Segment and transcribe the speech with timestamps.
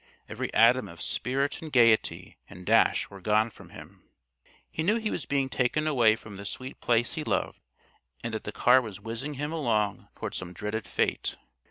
[0.27, 4.03] Every atom of spirit and gayety and dash were gone from him.
[4.71, 7.59] He knew he was being taken away from the sweet Place he loved,
[8.23, 11.35] and that the car was whizzing him along toward some dreaded fate.